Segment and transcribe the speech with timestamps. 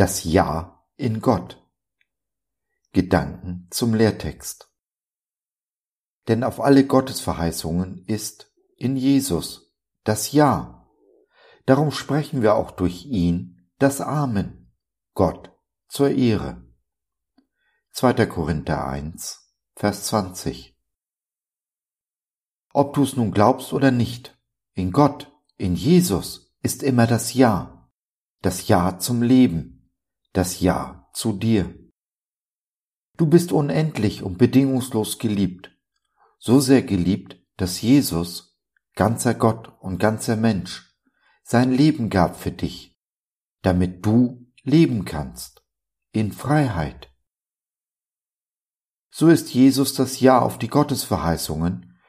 [0.00, 1.62] das Ja in Gott.
[2.92, 4.72] Gedanken zum Lehrtext.
[6.26, 10.90] Denn auf alle Gottesverheißungen ist in Jesus das Ja.
[11.66, 14.72] Darum sprechen wir auch durch ihn das Amen,
[15.12, 15.54] Gott
[15.86, 16.64] zur Ehre.
[17.90, 18.24] 2.
[18.24, 20.80] Korinther 1, Vers 20.
[22.72, 24.40] Ob du es nun glaubst oder nicht,
[24.72, 27.90] in Gott, in Jesus ist immer das Ja,
[28.40, 29.76] das Ja zum Leben,
[30.32, 31.74] das Ja zu dir.
[33.16, 35.76] Du bist unendlich und bedingungslos geliebt,
[36.38, 38.58] so sehr geliebt, dass Jesus,
[38.94, 40.94] ganzer Gott und ganzer Mensch,
[41.42, 42.98] sein Leben gab für dich,
[43.62, 45.62] damit du leben kannst,
[46.12, 47.12] in Freiheit.
[49.10, 52.00] So ist Jesus das Ja auf die Gottesverheißungen,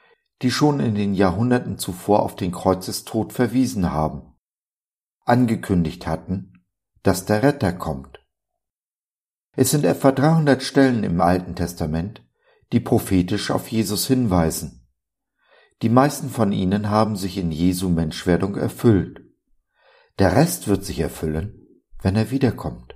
[0.41, 4.37] die schon in den Jahrhunderten zuvor auf den Kreuzestod verwiesen haben,
[5.25, 6.60] angekündigt hatten,
[7.03, 8.19] dass der Retter kommt.
[9.55, 12.25] Es sind etwa 300 Stellen im Alten Testament,
[12.71, 14.87] die prophetisch auf Jesus hinweisen.
[15.81, 19.21] Die meisten von ihnen haben sich in Jesu Menschwerdung erfüllt.
[20.19, 21.67] Der Rest wird sich erfüllen,
[22.01, 22.95] wenn er wiederkommt.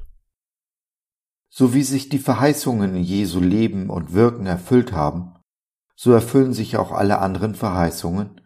[1.50, 5.34] So wie sich die Verheißungen in Jesu Leben und Wirken erfüllt haben,
[5.96, 8.42] so erfüllen sich auch alle anderen Verheißungen,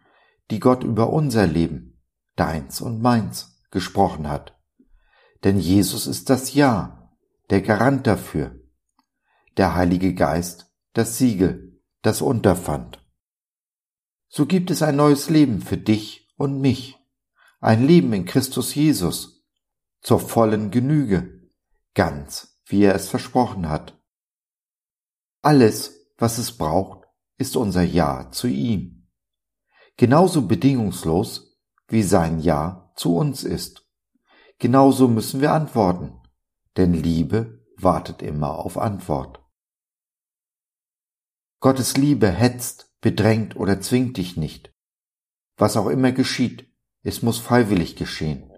[0.52, 2.00] die Gott über unser Leben,
[2.36, 4.59] deins und meins, gesprochen hat.
[5.44, 7.14] Denn Jesus ist das Ja,
[7.50, 8.60] der Garant dafür,
[9.58, 13.04] der Heilige Geist, das Siegel, das Unterpfand.
[14.28, 16.98] So gibt es ein neues Leben für dich und mich,
[17.60, 19.46] ein Leben in Christus Jesus,
[20.02, 21.50] zur vollen Genüge,
[21.94, 24.00] ganz wie er es versprochen hat.
[25.42, 29.08] Alles, was es braucht, ist unser Ja zu ihm.
[29.98, 33.89] Genauso bedingungslos, wie sein Ja zu uns ist.
[34.60, 36.20] Genauso müssen wir antworten,
[36.76, 39.42] denn Liebe wartet immer auf Antwort.
[41.62, 44.74] Gottes Liebe hetzt, bedrängt oder zwingt dich nicht.
[45.56, 48.52] Was auch immer geschieht, es muss freiwillig geschehen.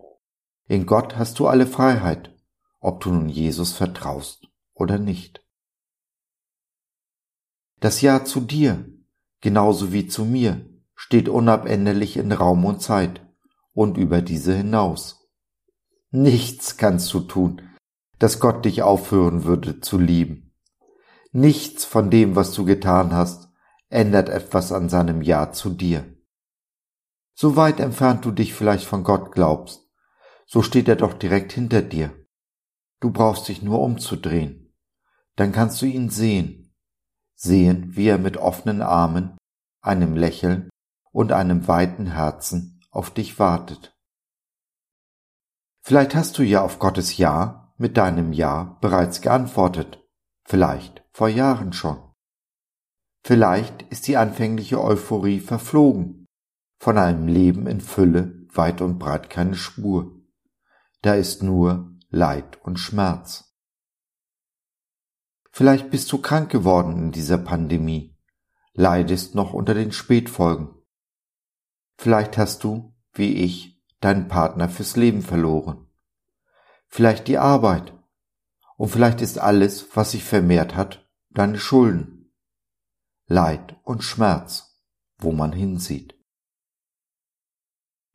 [0.68, 2.36] In Gott hast du alle Freiheit,
[2.80, 5.46] ob du nun Jesus vertraust oder nicht.
[7.80, 8.92] Das Ja zu dir,
[9.40, 13.22] genauso wie zu mir, steht unabänderlich in Raum und Zeit
[13.74, 15.21] und über diese hinaus.
[16.12, 17.62] Nichts kannst du tun,
[18.20, 20.54] dass Gott dich aufhören würde zu lieben.
[21.32, 23.50] Nichts von dem, was du getan hast,
[23.90, 26.06] ändert etwas an seinem Ja zu dir.
[27.34, 29.90] So weit entfernt du dich vielleicht von Gott glaubst,
[30.46, 32.14] so steht er doch direkt hinter dir.
[33.00, 34.74] Du brauchst dich nur umzudrehen.
[35.38, 36.62] Dann kannst du ihn sehen
[37.42, 39.36] sehen, wie er mit offenen Armen,
[39.82, 40.70] einem Lächeln
[41.12, 43.98] und einem weiten Herzen auf dich wartet.
[45.92, 50.02] Vielleicht hast du ja auf Gottes Ja mit deinem Ja bereits geantwortet,
[50.46, 52.02] vielleicht vor Jahren schon.
[53.26, 56.28] Vielleicht ist die anfängliche Euphorie verflogen,
[56.80, 60.16] von einem Leben in Fülle weit und breit keine Spur.
[61.02, 63.54] Da ist nur Leid und Schmerz.
[65.52, 68.18] Vielleicht bist du krank geworden in dieser Pandemie,
[68.72, 70.70] leidest noch unter den Spätfolgen.
[71.98, 73.71] Vielleicht hast du, wie ich,
[74.02, 75.88] deinen Partner fürs Leben verloren.
[76.88, 77.94] Vielleicht die Arbeit.
[78.76, 82.34] Und vielleicht ist alles, was sich vermehrt hat, deine Schulden.
[83.28, 84.84] Leid und Schmerz,
[85.18, 86.20] wo man hinsieht.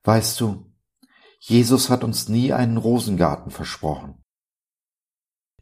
[0.03, 0.71] Weißt du,
[1.39, 4.23] Jesus hat uns nie einen Rosengarten versprochen.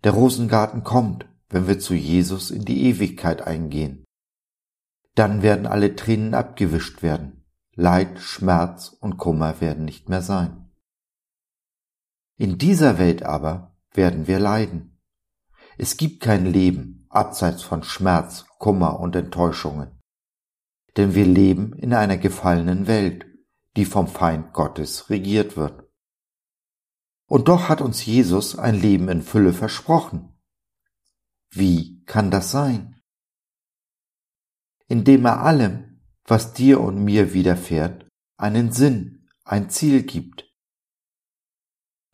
[0.02, 4.04] Der Rosengarten kommt, wenn wir zu Jesus in die Ewigkeit eingehen.
[5.14, 7.43] Dann werden alle Tränen abgewischt werden.
[7.76, 10.70] Leid, Schmerz und Kummer werden nicht mehr sein.
[12.36, 15.00] In dieser Welt aber werden wir leiden.
[15.76, 20.00] Es gibt kein Leben abseits von Schmerz, Kummer und Enttäuschungen.
[20.96, 23.26] Denn wir leben in einer gefallenen Welt,
[23.76, 25.84] die vom Feind Gottes regiert wird.
[27.26, 30.38] Und doch hat uns Jesus ein Leben in Fülle versprochen.
[31.50, 33.00] Wie kann das sein?
[34.86, 35.93] Indem er allem,
[36.26, 40.50] was dir und mir widerfährt, einen Sinn, ein Ziel gibt.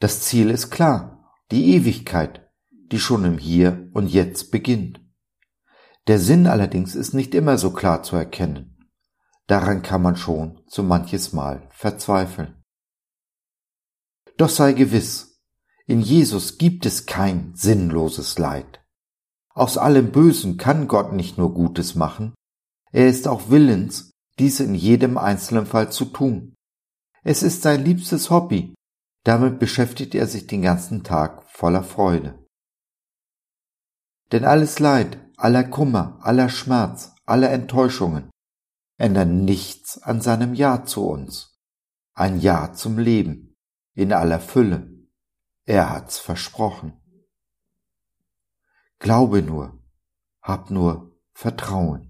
[0.00, 5.00] Das Ziel ist klar, die Ewigkeit, die schon im Hier und Jetzt beginnt.
[6.06, 8.88] Der Sinn allerdings ist nicht immer so klar zu erkennen.
[9.46, 12.62] Daran kann man schon so manches Mal verzweifeln.
[14.36, 15.40] Doch sei gewiss,
[15.86, 18.80] in Jesus gibt es kein sinnloses Leid.
[19.50, 22.32] Aus allem Bösen kann Gott nicht nur Gutes machen,
[22.92, 26.54] er ist auch willens, dies in jedem einzelnen Fall zu tun.
[27.22, 28.74] Es ist sein liebstes Hobby,
[29.24, 32.46] Damit beschäftigt er sich den ganzen Tag voller Freude.
[34.32, 38.30] Denn alles Leid, aller Kummer, aller Schmerz, aller Enttäuschungen
[38.96, 41.58] ändern nichts an seinem Ja zu uns.
[42.14, 43.54] Ein Ja zum Leben
[43.94, 44.90] in aller Fülle.
[45.64, 47.00] Er hat's versprochen.
[48.98, 49.82] Glaube nur,
[50.42, 52.09] hab nur Vertrauen.